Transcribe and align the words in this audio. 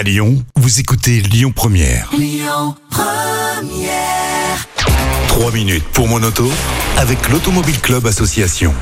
À 0.00 0.02
Lyon, 0.02 0.42
vous 0.56 0.80
écoutez 0.80 1.20
Lyon 1.20 1.52
Première. 1.54 2.08
Trois 5.28 5.52
minutes 5.52 5.84
pour 5.92 6.08
mon 6.08 6.22
auto 6.22 6.50
avec 6.96 7.28
l'Automobile 7.28 7.78
Club 7.80 8.06
Association. 8.06 8.72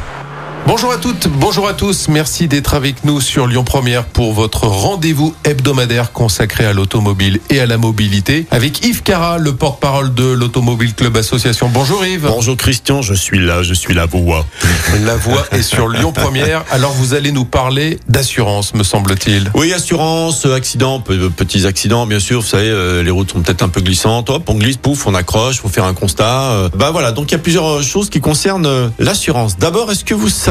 Bonjour 0.66 0.92
à 0.92 0.98
toutes, 0.98 1.29
bonjour 1.29 1.66
à 1.66 1.72
tous. 1.72 2.08
Merci 2.08 2.46
d'être 2.46 2.74
avec 2.74 3.02
nous 3.04 3.22
sur 3.22 3.46
Lyon 3.46 3.64
Première 3.64 4.04
pour 4.04 4.34
votre 4.34 4.64
rendez-vous 4.66 5.34
hebdomadaire 5.45 6.12
consacré 6.12 6.66
à 6.66 6.74
l'automobile 6.74 7.40
et 7.48 7.58
à 7.61 7.64
la 7.66 7.79
mobilité 7.79 8.46
avec 8.50 8.84
Yves 8.84 9.02
Cara, 9.02 9.39
le 9.39 9.54
porte-parole 9.54 10.12
de 10.12 10.25
l'Automobile 10.25 10.93
Club 10.94 11.16
Association. 11.16 11.71
Bonjour 11.72 12.04
Yves. 12.04 12.26
Bonjour 12.29 12.54
Christian, 12.57 13.00
je 13.00 13.14
suis 13.14 13.39
là, 13.39 13.62
je 13.62 13.72
suis 13.72 13.94
la 13.94 14.04
voix. 14.04 14.44
La 15.04 15.16
voix 15.16 15.44
est 15.52 15.62
sur 15.62 15.89
Lyon 15.89 16.12
Première. 16.12 16.64
Alors 16.70 16.93
vous 16.93 17.14
allez 17.14 17.30
nous 17.32 17.45
parler 17.45 17.98
d'assurance, 18.09 18.75
me 18.75 18.82
semble-t-il. 18.82 19.50
Oui, 19.54 19.72
assurance, 19.72 20.45
accident, 20.46 21.00
pe- 21.00 21.29
petits 21.30 21.66
accidents, 21.66 22.06
bien 22.06 22.20
sûr. 22.20 22.40
Vous 22.40 22.46
savez, 22.46 22.68
euh, 22.68 23.02
les 23.02 23.11
routes 23.11 23.32
sont 23.32 23.40
peut-être 23.40 23.62
un 23.62 23.68
peu 23.68 23.81
glissantes. 23.81 24.29
Hop, 24.31 24.45
on 24.48 24.54
glisse, 24.54 24.76
pouf, 24.79 25.06
on 25.06 25.14
accroche, 25.14 25.61
faut 25.61 25.68
faire 25.68 25.84
un 25.84 25.95
constat. 25.95 26.50
euh. 26.53 26.68
bah 26.75 26.90
voilà, 26.90 27.12
donc 27.12 27.31
il 27.31 27.32
y 27.32 27.36
a 27.36 27.39
plusieurs 27.39 27.68
euh, 27.79 27.82
choses 27.82 28.11
qui 28.11 28.20
concernent 28.20 28.67
euh, 28.67 28.89
l'assurance. 28.98 29.56
D'abord, 29.59 29.90
est-ce 29.93 30.04
que 30.04 30.14
vous 30.14 30.29
savez 30.29 30.47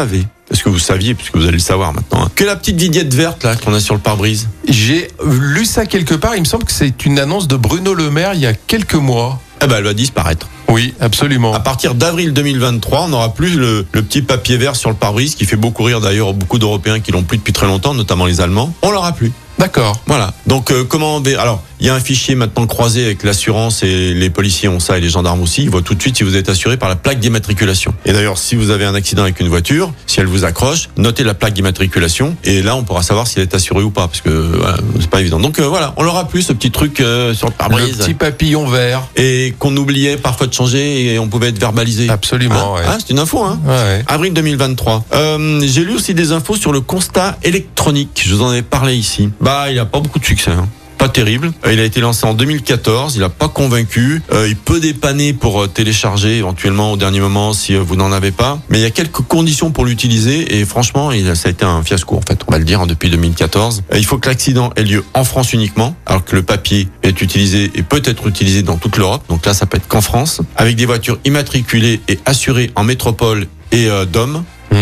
est-ce 0.51 0.63
que 0.63 0.69
vous 0.69 0.79
saviez, 0.79 1.13
puisque 1.13 1.35
vous 1.35 1.43
allez 1.43 1.53
le 1.53 1.59
savoir 1.59 1.93
maintenant, 1.93 2.23
hein, 2.23 2.31
que 2.35 2.43
la 2.43 2.55
petite 2.55 2.79
vignette 2.79 3.13
verte 3.13 3.43
là 3.43 3.55
qu'on 3.55 3.73
a 3.73 3.79
sur 3.79 3.95
le 3.95 3.99
pare-brise, 3.99 4.47
J'ai 4.67 5.09
lu 5.25 5.65
ça 5.65 5.85
quelque 5.85 6.13
part. 6.13 6.35
Il 6.35 6.41
me 6.41 6.45
semble 6.45 6.63
que 6.63 6.71
c'est 6.71 7.05
une 7.05 7.19
annonce 7.19 7.47
de 7.47 7.55
Bruno 7.57 7.93
Le 7.93 8.09
Maire 8.09 8.33
il 8.33 8.41
y 8.41 8.45
a 8.45 8.53
quelques 8.53 8.95
mois. 8.95 9.41
eh 9.61 9.67
ben, 9.67 9.77
elle 9.77 9.83
va 9.83 9.93
disparaître. 9.93 10.47
Oui, 10.69 10.93
absolument. 10.99 11.53
À 11.53 11.59
partir 11.59 11.95
d'avril 11.95 12.33
2023, 12.33 13.03
on 13.03 13.07
n'aura 13.09 13.33
plus 13.33 13.57
le, 13.57 13.85
le 13.91 14.03
petit 14.03 14.21
papier 14.21 14.57
vert 14.57 14.75
sur 14.75 14.89
le 14.89 14.95
pare-brise 14.95 15.35
qui 15.35 15.45
fait 15.45 15.55
beaucoup 15.55 15.83
rire 15.83 15.99
d'ailleurs 16.01 16.33
beaucoup 16.33 16.59
d'Européens 16.59 16.99
qui 16.99 17.11
l'ont 17.11 17.23
plus 17.23 17.37
depuis 17.37 17.53
très 17.53 17.67
longtemps, 17.67 17.93
notamment 17.93 18.25
les 18.25 18.39
Allemands. 18.41 18.73
On 18.81 18.91
l'aura 18.91 19.13
plus. 19.13 19.31
D'accord. 19.57 20.01
Voilà. 20.05 20.33
Donc 20.45 20.71
euh, 20.71 20.83
comment 20.83 21.15
on 21.15 21.23
alors 21.25 21.63
il 21.79 21.85
y 21.85 21.89
a 21.89 21.95
un 21.95 21.99
fichier 21.99 22.35
maintenant 22.35 22.65
croisé 22.67 23.05
avec 23.05 23.23
l'assurance 23.23 23.83
et 23.83 24.13
les 24.13 24.29
policiers 24.29 24.67
ont 24.69 24.79
ça 24.79 24.97
et 24.97 25.01
les 25.01 25.09
gendarmes 25.09 25.41
aussi. 25.41 25.63
Ils 25.63 25.69
voient 25.69 25.81
tout 25.81 25.95
de 25.95 26.01
suite 26.01 26.17
si 26.17 26.23
vous 26.23 26.35
êtes 26.35 26.49
assuré 26.49 26.77
par 26.77 26.89
la 26.89 26.95
plaque 26.95 27.19
d'immatriculation. 27.19 27.93
Et 28.05 28.13
d'ailleurs, 28.13 28.37
si 28.37 28.55
vous 28.55 28.69
avez 28.71 28.85
un 28.85 28.95
accident 28.95 29.23
avec 29.23 29.39
une 29.39 29.47
voiture, 29.47 29.91
si 30.07 30.19
elle 30.19 30.25
vous 30.27 30.43
accroche, 30.45 30.89
notez 30.97 31.23
la 31.23 31.33
plaque 31.33 31.53
d'immatriculation 31.53 32.35
et 32.43 32.61
là 32.61 32.75
on 32.75 32.83
pourra 32.83 33.03
savoir 33.03 33.27
si 33.27 33.37
elle 33.39 33.43
est 33.43 33.53
assurée 33.55 33.83
ou 33.83 33.91
pas 33.91 34.07
parce 34.07 34.21
que 34.21 34.29
voilà, 34.29 34.77
c'est 34.99 35.09
pas 35.09 35.21
évident. 35.21 35.39
Donc 35.39 35.59
euh, 35.59 35.67
voilà, 35.67 35.93
on 35.97 36.03
l'aura 36.03 36.27
plus 36.27 36.41
ce 36.43 36.53
petit 36.53 36.71
truc 36.71 36.99
euh, 36.99 37.33
sur 37.33 37.47
le 37.47 37.51
Le 37.53 37.57
pare-brise 37.57 37.97
petit 37.97 38.13
papillon 38.13 38.67
vert. 38.67 39.03
et 39.15 39.53
qu'on 39.59 39.75
oubliait 39.77 40.17
parfois 40.17 40.47
de 40.47 40.53
changer 40.53 41.13
et 41.13 41.19
on 41.19 41.27
pouvait 41.27 41.49
être 41.49 41.59
verbalisé. 41.59 42.09
Absolument, 42.09 42.75
Hein 42.75 42.79
ouais. 42.81 42.87
Hein, 42.87 42.97
c'est 42.99 43.11
une 43.11 43.19
info 43.19 43.43
hein. 43.43 43.59
Ouais, 43.65 43.71
ouais. 43.71 44.03
Avril 44.07 44.33
2023. 44.33 45.05
Euh, 45.13 45.61
J'ai 45.65 45.83
lu 45.83 45.93
aussi 45.95 46.13
des 46.13 46.31
infos 46.31 46.55
sur 46.55 46.71
le 46.71 46.81
constat 46.81 47.37
électronique. 47.43 48.23
Je 48.25 48.33
vous 48.35 48.41
en 48.41 48.53
ai 48.53 48.61
parlé 48.61 48.95
ici. 48.95 49.29
Bah, 49.41 49.69
il 49.71 49.77
a 49.79 49.85
pas 49.85 49.99
beaucoup 49.99 50.19
de 50.19 50.25
succès. 50.25 50.51
Hein. 50.51 50.67
Terrible. 51.09 51.51
Euh, 51.65 51.73
Il 51.73 51.79
a 51.79 51.83
été 51.83 51.99
lancé 51.99 52.25
en 52.25 52.33
2014. 52.33 53.15
Il 53.15 53.23
a 53.23 53.29
pas 53.29 53.47
convaincu. 53.47 54.21
Euh, 54.31 54.47
il 54.47 54.55
peut 54.55 54.79
dépanner 54.79 55.33
pour 55.33 55.63
euh, 55.63 55.67
télécharger 55.67 56.37
éventuellement 56.37 56.91
au 56.93 56.97
dernier 56.97 57.19
moment 57.19 57.53
si 57.53 57.75
vous 57.75 57.95
n'en 57.95 58.11
avez 58.11 58.31
pas. 58.31 58.59
Mais 58.69 58.79
il 58.79 58.81
y 58.81 58.85
a 58.85 58.91
quelques 58.91 59.21
conditions 59.21 59.71
pour 59.71 59.85
l'utiliser 59.85 60.59
et 60.59 60.65
franchement, 60.65 61.11
ça 61.35 61.49
a 61.49 61.51
été 61.51 61.65
un 61.65 61.83
fiasco 61.83 62.15
en 62.15 62.21
fait. 62.21 62.41
On 62.47 62.51
va 62.51 62.59
le 62.59 62.65
dire 62.65 62.81
hein, 62.81 62.87
depuis 62.87 63.09
2014. 63.09 63.83
Euh, 63.91 63.97
il 63.97 64.05
faut 64.05 64.17
que 64.17 64.29
l'accident 64.29 64.71
ait 64.75 64.83
lieu 64.83 65.03
en 65.13 65.23
France 65.23 65.53
uniquement, 65.53 65.95
alors 66.05 66.23
que 66.23 66.35
le 66.35 66.43
papier 66.43 66.87
est 67.03 67.21
utilisé 67.21 67.71
et 67.75 67.83
peut 67.83 68.01
être 68.05 68.27
utilisé 68.27 68.63
dans 68.63 68.77
toute 68.77 68.97
l'Europe. 68.97 69.23
Donc 69.29 69.45
là, 69.45 69.53
ça 69.53 69.65
peut 69.65 69.77
être 69.77 69.87
qu'en 69.87 70.01
France, 70.01 70.41
avec 70.55 70.75
des 70.75 70.85
voitures 70.85 71.19
immatriculées 71.25 72.01
et 72.07 72.19
assurées 72.25 72.71
en 72.75 72.83
métropole 72.83 73.47
et 73.71 73.87
euh, 73.87 74.05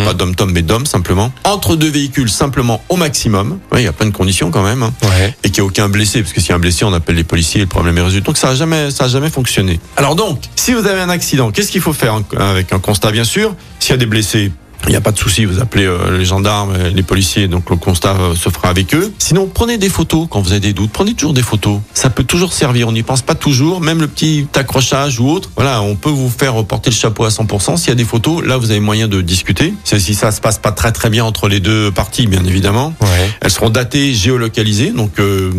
Mm. 0.02 0.06
Pas 0.06 0.14
dom 0.14 0.36
tom 0.36 0.52
mais 0.52 0.62
dom 0.62 0.86
simplement. 0.86 1.32
Entre 1.44 1.76
deux 1.76 1.90
véhicules 1.90 2.30
simplement 2.30 2.84
au 2.90 2.96
maximum. 2.98 3.60
Oui, 3.72 3.82
il 3.82 3.86
y 3.86 3.88
a 3.88 3.94
plein 3.94 4.08
de 4.08 4.12
conditions 4.16 4.52
quand 4.52 4.64
même. 4.64 4.84
hein. 4.84 4.94
Ouais. 5.04 5.36
Et 5.44 5.50
qu'il 5.50 5.62
n'y 5.64 5.68
a 5.68 5.70
aucun 5.70 5.90
blessé, 5.90 6.22
parce 6.22 6.34
que 6.34 6.42
s'il 6.42 6.50
y 6.50 6.54
a 6.54 6.56
un 6.56 6.60
blessé, 6.60 6.86
on 6.86 6.94
appelle 6.94 7.16
les 7.16 7.24
policiers 7.24 7.62
et 7.62 7.64
le 7.64 7.70
problème 7.70 7.98
est 7.98 8.02
résolu. 8.02 8.22
Donc 8.22 8.38
ça 8.38 8.50
a 8.50 8.56
jamais, 8.56 8.92
ça 8.92 9.06
a 9.06 9.08
jamais 9.08 9.30
fonctionné. 9.30 9.80
Alors 9.98 10.16
donc, 10.16 10.42
si 10.56 10.74
vous 10.74 10.86
avez 10.88 11.02
un 11.02 11.10
accident, 11.10 11.52
qu'est-ce 11.52 11.72
qu'il 11.72 11.82
faut 11.82 11.94
faire 11.94 12.20
avec 12.38 12.74
un 12.74 12.80
constat 12.80 13.12
bien 13.12 13.24
sûr? 13.24 13.56
S'il 13.80 13.92
y 13.92 13.94
a 13.94 13.98
des 13.98 14.06
blessés, 14.06 14.52
il 14.88 14.92
n'y 14.92 14.96
a 14.96 15.02
pas 15.02 15.12
de 15.12 15.18
souci, 15.18 15.46
vous 15.46 15.60
appelez 15.60 15.86
euh, 15.86 16.18
les 16.18 16.26
gendarmes, 16.26 16.74
euh, 16.76 16.90
les 16.90 17.04
policiers, 17.04 17.48
donc 17.48 17.70
le 17.70 17.76
constat 17.76 18.16
euh, 18.20 18.36
se 18.36 18.50
fera 18.50 18.70
avec 18.70 18.94
eux. 18.94 19.12
Sinon, 19.20 19.50
prenez 19.52 19.78
des 19.78 19.90
photos 19.90 20.28
quand 20.30 20.42
vous 20.42 20.52
avez 20.52 20.60
des 20.60 20.74
doutes. 20.74 20.92
Prenez 20.92 21.14
toujours 21.14 21.34
des 21.34 21.42
photos. 21.42 21.80
Ça 21.94 22.10
peut 22.10 22.24
toujours 22.24 22.54
servir. 22.54 22.88
On 22.88 22.92
n'y 22.92 23.04
pense 23.04 23.22
pas 23.22 23.36
toujours. 23.36 23.82
Même 23.82 24.00
le 24.02 24.08
petit 24.08 24.48
accrochage 24.56 25.20
ou 25.20 25.30
autre. 25.30 25.50
Voilà, 25.56 25.82
on 25.82 25.96
peut 25.96 26.10
vous 26.10 26.30
faire 26.30 26.64
porter 26.66 26.92
le 26.92 26.96
chapeau 26.96 27.26
à 27.26 27.30
100%. 27.30 27.78
S'il 27.78 27.90
y 27.90 27.92
a 27.92 27.96
des 27.96 28.06
photos, 28.06 28.44
là, 28.46 28.58
vous 28.58 28.72
avez 28.72 28.80
moyen 28.80 29.08
de 29.08 29.22
discuter. 29.22 29.74
C'est 29.84 30.00
si 30.00 30.14
ça 30.14 30.32
se 30.32 30.42
passe 30.42 30.60
pas 30.60 30.72
très 30.72 30.92
très 30.92 31.10
bien 31.10 31.26
entre 31.26 31.48
les 31.48 31.60
deux 31.60 31.92
parties, 31.92 32.28
bien 32.28 32.44
évidemment. 32.46 32.94
Ouais. 33.02 33.08
Elles 33.42 33.52
seront 33.52 33.70
datées, 33.70 34.14
géolocalisées, 34.14 34.92
donc 34.92 35.20
euh, 35.20 35.52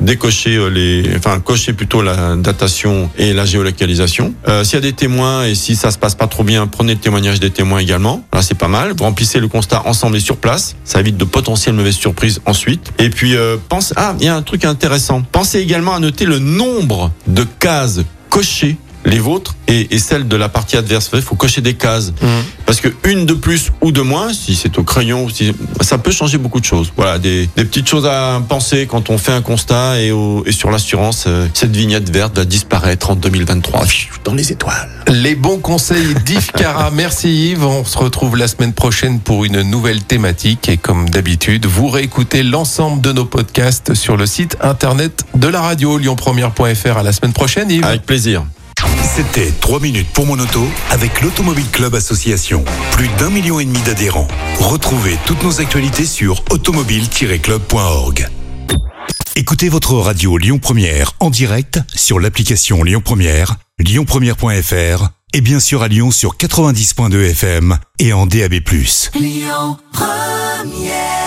décocher 0.00 0.70
les, 0.70 1.10
enfin 1.16 1.40
cocher 1.40 1.72
plutôt 1.72 2.02
la 2.02 2.36
datation 2.36 3.10
et 3.18 3.32
la 3.32 3.44
géolocalisation. 3.44 4.34
Euh, 4.48 4.64
S'il 4.64 4.74
y 4.74 4.78
a 4.78 4.80
des 4.80 4.92
témoins 4.92 5.46
et 5.46 5.54
si 5.54 5.76
ça 5.76 5.90
se 5.90 5.98
passe 5.98 6.14
pas 6.14 6.26
trop 6.26 6.44
bien, 6.44 6.66
prenez 6.66 6.94
le 6.94 7.00
témoignage 7.00 7.40
des 7.40 7.50
témoins 7.50 7.78
également. 7.78 8.24
Là 8.32 8.42
c'est 8.42 8.58
pas 8.58 8.68
mal. 8.68 8.73
Vous 8.74 9.04
remplissez 9.04 9.38
le 9.38 9.46
constat 9.48 9.82
ensemble 9.86 10.16
et 10.16 10.20
sur 10.20 10.36
place. 10.36 10.74
Ça 10.84 11.00
évite 11.00 11.16
de 11.16 11.24
potentielles 11.24 11.74
mauvaises 11.74 11.94
surprises 11.94 12.40
ensuite. 12.44 12.92
Et 12.98 13.08
puis 13.08 13.36
euh, 13.36 13.56
pense, 13.68 13.94
ah 13.96 14.14
il 14.18 14.26
y 14.26 14.28
a 14.28 14.34
un 14.34 14.42
truc 14.42 14.64
intéressant. 14.64 15.22
Pensez 15.22 15.60
également 15.60 15.94
à 15.94 16.00
noter 16.00 16.24
le 16.24 16.40
nombre 16.40 17.12
de 17.26 17.44
cases 17.44 18.00
cochées 18.30 18.76
les 19.04 19.18
vôtres 19.18 19.54
et, 19.68 19.94
et 19.94 19.98
celles 19.98 20.28
de 20.28 20.36
la 20.36 20.48
partie 20.48 20.76
adverse. 20.76 21.10
Il 21.14 21.22
faut 21.22 21.36
cocher 21.36 21.60
des 21.60 21.74
cases. 21.74 22.12
Mm. 22.20 22.26
Parce 22.66 22.80
que 22.80 22.88
une 23.04 23.26
de 23.26 23.34
plus 23.34 23.70
ou 23.82 23.92
de 23.92 24.00
moins, 24.00 24.32
si 24.32 24.54
c'est 24.54 24.78
au 24.78 24.82
crayon, 24.82 25.24
ou 25.24 25.30
si, 25.30 25.52
ça 25.80 25.98
peut 25.98 26.10
changer 26.10 26.38
beaucoup 26.38 26.60
de 26.60 26.64
choses. 26.64 26.92
Voilà, 26.96 27.18
des, 27.18 27.48
des 27.56 27.64
petites 27.64 27.88
choses 27.88 28.06
à 28.06 28.40
penser 28.48 28.86
quand 28.86 29.10
on 29.10 29.18
fait 29.18 29.32
un 29.32 29.42
constat 29.42 30.00
et, 30.00 30.10
au, 30.12 30.44
et 30.46 30.52
sur 30.52 30.70
l'assurance, 30.70 31.24
euh, 31.26 31.46
cette 31.54 31.76
vignette 31.76 32.10
verte 32.10 32.36
va 32.36 32.44
disparaître 32.44 33.10
en 33.10 33.16
2023 33.16 33.84
dans 34.24 34.34
les 34.34 34.52
étoiles. 34.52 34.88
Les 35.08 35.34
bons 35.34 35.58
conseils 35.58 36.14
d'Yves 36.24 36.52
Cara. 36.52 36.90
Merci 36.94 37.50
Yves. 37.50 37.64
On 37.64 37.84
se 37.84 37.98
retrouve 37.98 38.36
la 38.36 38.48
semaine 38.48 38.72
prochaine 38.72 39.20
pour 39.20 39.44
une 39.44 39.62
nouvelle 39.62 40.02
thématique. 40.02 40.68
Et 40.68 40.76
comme 40.76 41.10
d'habitude, 41.10 41.66
vous 41.66 41.88
réécoutez 41.88 42.42
l'ensemble 42.42 43.00
de 43.00 43.12
nos 43.12 43.24
podcasts 43.24 43.94
sur 43.94 44.16
le 44.16 44.26
site 44.26 44.56
internet 44.60 45.24
de 45.34 45.48
la 45.48 45.60
radio 45.60 45.98
lyonpremière.fr. 45.98 46.96
À 46.96 47.02
la 47.02 47.12
semaine 47.12 47.32
prochaine 47.32 47.70
Yves. 47.70 47.84
Avec 47.84 48.06
plaisir. 48.06 48.44
C'était 49.02 49.52
3 49.60 49.80
minutes 49.80 50.08
pour 50.12 50.26
mon 50.26 50.38
auto 50.38 50.66
avec 50.90 51.20
l'Automobile 51.20 51.68
Club 51.70 51.94
Association. 51.94 52.64
Plus 52.92 53.08
d'un 53.18 53.30
million 53.30 53.60
et 53.60 53.64
demi 53.64 53.80
d'adhérents. 53.80 54.28
Retrouvez 54.58 55.16
toutes 55.26 55.42
nos 55.42 55.60
actualités 55.60 56.06
sur 56.06 56.42
automobile-club.org. 56.50 58.28
Écoutez 59.36 59.68
votre 59.68 59.94
radio 59.94 60.38
Lyon 60.38 60.58
Première 60.58 61.12
en 61.20 61.30
direct 61.30 61.80
sur 61.94 62.20
l'application 62.20 62.82
Lyon 62.82 63.02
Première, 63.04 63.56
lyonpremière.fr 63.78 65.08
et 65.32 65.40
bien 65.40 65.58
sûr 65.58 65.82
à 65.82 65.88
Lyon 65.88 66.12
sur 66.12 66.36
90.2 66.36 67.30
FM 67.30 67.76
et 67.98 68.12
en 68.12 68.26
DAB+. 68.26 68.54
Lyon 69.14 69.76
Première 69.92 71.23